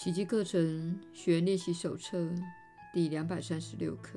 [0.00, 2.32] 奇迹课程学练习手册
[2.92, 4.16] 第两百三十六课。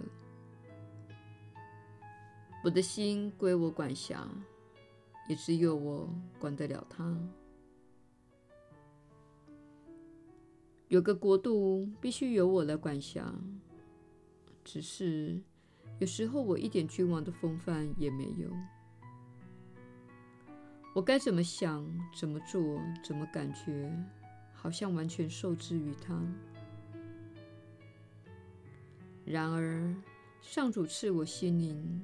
[2.64, 4.30] 我的心归我管辖，
[5.28, 6.08] 也只有我
[6.38, 7.18] 管得了它。
[10.88, 13.34] 有个国度必须由我来管辖，
[14.64, 15.42] 只是
[15.98, 18.56] 有时候我一点君王的风范也没有。
[20.94, 21.84] 我该怎么想、
[22.16, 23.92] 怎么做、怎么感觉，
[24.62, 26.22] 好像完全受制于他。
[29.26, 29.92] 然而，
[30.40, 32.02] 上主赐我心灵，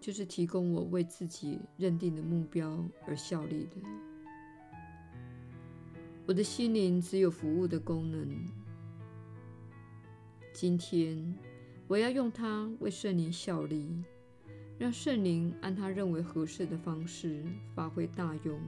[0.00, 3.76] 就是提供我为自己认定的目标而效力的。
[6.26, 8.28] 我的心灵只有服务的功能。
[10.52, 11.32] 今天，
[11.86, 14.02] 我要用它为圣灵效力。
[14.78, 18.58] 让圣灵按他认为合适的方式发挥大用。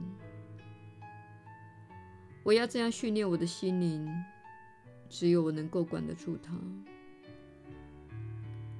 [2.45, 4.07] 我要这样训练我的心灵，
[5.09, 6.55] 只有我能够管得住它。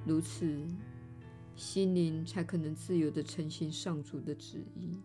[0.04, 0.64] 如此，
[1.56, 5.00] 心灵才可能自由地承行上主的旨意。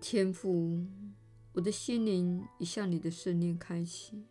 [0.00, 0.86] 天父，
[1.52, 4.22] 我的心灵已向你的圣念开启。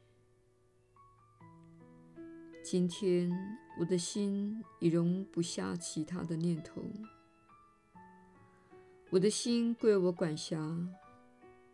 [2.64, 3.30] 今天，
[3.77, 6.81] 我的心已容不下其他的念头。
[9.14, 10.58] 我的心归我管辖，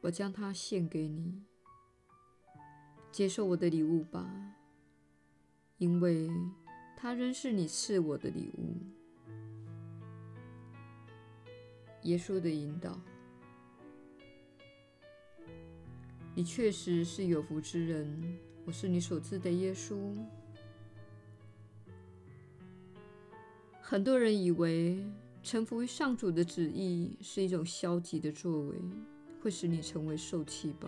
[0.01, 1.41] 我将它献给你。
[3.13, 4.29] 接受我的礼物吧，
[5.77, 6.29] 因为
[6.97, 8.75] 它仍是你赐我的礼物。
[12.01, 12.99] 耶稣的引导，
[16.35, 18.37] 你确实是有福之人。
[18.65, 20.13] 我是你所知的耶稣。
[23.79, 25.01] 很多人以为
[25.50, 28.78] 臣服于上主的旨意是一种消极的作为，
[29.42, 30.88] 会使你成为受气包。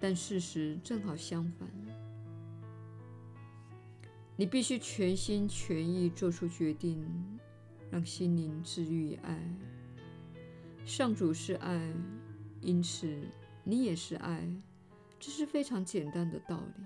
[0.00, 1.70] 但事实正好相反，
[4.34, 7.06] 你必须全心全意做出决定，
[7.92, 9.38] 让心灵治愈爱。
[10.84, 11.94] 上主是爱，
[12.60, 13.16] 因此
[13.62, 14.44] 你也是爱，
[15.20, 16.84] 这是非常简单的道理。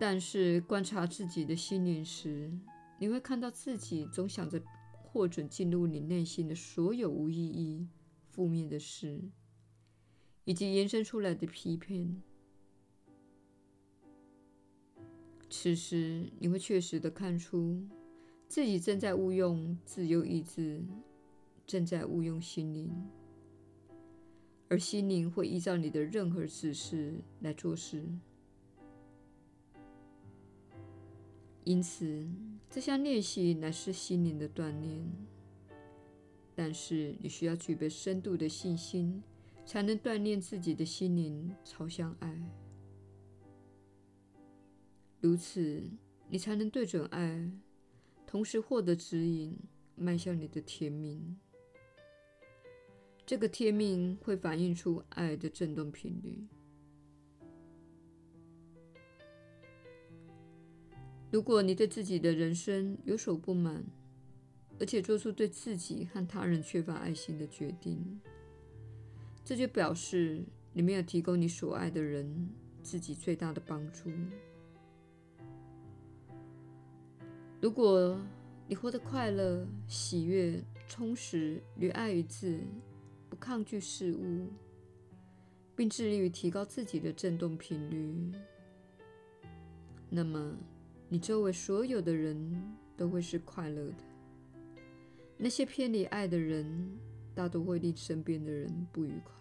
[0.00, 2.52] 但是观察自己的心灵时，
[3.00, 7.88] 你会看到自己总想着获准进入你内心的所有无意义、
[8.30, 9.20] 负面的事，
[10.44, 12.22] 以及延伸出来的批评。
[15.50, 17.82] 此时，你会确实地看出
[18.46, 20.84] 自己正在误用自由意志，
[21.66, 22.88] 正在误用心灵，
[24.68, 28.04] 而心灵会依照你的任何指示来做事。
[31.68, 32.26] 因此，
[32.70, 35.06] 这项练习乃是心灵的锻炼，
[36.54, 39.22] 但是你需要具备深度的信心，
[39.66, 42.42] 才能锻炼自己的心灵朝向爱。
[45.20, 45.82] 如此，
[46.30, 47.52] 你才能对准爱，
[48.26, 49.54] 同时获得指引，
[49.94, 51.36] 迈向你的天命。
[53.26, 56.46] 这个天命会反映出爱的振动频率。
[61.30, 63.84] 如果你对自己的人生有所不满，
[64.80, 68.20] 而且做出对自己和他人缺乏爱心的决定，
[69.44, 72.48] 这就表示你没有提供你所爱的人
[72.82, 74.10] 自己最大的帮助。
[77.60, 78.18] 如果
[78.66, 82.60] 你活得快乐、喜悦、充实与爱一致，
[83.28, 84.46] 不抗拒事物，
[85.74, 88.32] 并致力于提高自己的振动频率，
[90.08, 90.56] 那么，
[91.08, 94.04] 你周围所有的人都会是快乐的。
[95.36, 96.98] 那些偏离爱的人，
[97.34, 99.34] 大多会令身边的人不愉快。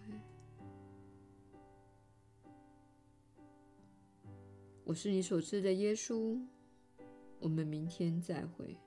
[4.86, 6.40] 我是你所知的耶稣。
[7.40, 8.78] 我们明天再会。